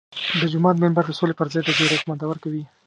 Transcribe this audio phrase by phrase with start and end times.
[0.39, 2.63] د جومات منبر د سولې پر ځای د جګړې قومانده ورکوي.